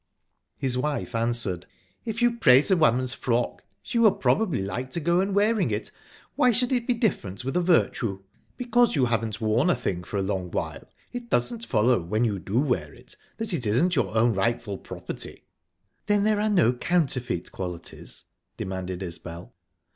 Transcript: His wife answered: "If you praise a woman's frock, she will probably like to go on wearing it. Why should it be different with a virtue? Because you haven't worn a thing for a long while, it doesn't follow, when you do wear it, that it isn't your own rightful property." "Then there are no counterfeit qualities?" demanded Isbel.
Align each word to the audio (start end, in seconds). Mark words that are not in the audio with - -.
His 0.57 0.79
wife 0.79 1.13
answered: 1.13 1.67
"If 2.05 2.23
you 2.23 2.35
praise 2.37 2.71
a 2.71 2.75
woman's 2.75 3.13
frock, 3.13 3.63
she 3.83 3.99
will 3.99 4.13
probably 4.13 4.63
like 4.63 4.89
to 4.93 4.99
go 4.99 5.21
on 5.21 5.31
wearing 5.35 5.69
it. 5.69 5.91
Why 6.35 6.51
should 6.51 6.71
it 6.71 6.87
be 6.87 6.95
different 6.95 7.45
with 7.45 7.55
a 7.55 7.61
virtue? 7.61 8.23
Because 8.57 8.95
you 8.95 9.05
haven't 9.05 9.39
worn 9.39 9.69
a 9.69 9.75
thing 9.75 10.03
for 10.03 10.17
a 10.17 10.23
long 10.23 10.49
while, 10.49 10.89
it 11.13 11.29
doesn't 11.29 11.67
follow, 11.67 12.01
when 12.01 12.23
you 12.25 12.39
do 12.39 12.57
wear 12.59 12.91
it, 12.91 13.15
that 13.37 13.53
it 13.53 13.67
isn't 13.67 13.95
your 13.95 14.17
own 14.17 14.33
rightful 14.33 14.79
property." 14.79 15.45
"Then 16.07 16.23
there 16.23 16.41
are 16.41 16.49
no 16.49 16.73
counterfeit 16.73 17.51
qualities?" 17.51 18.23
demanded 18.57 19.03
Isbel. 19.03 19.53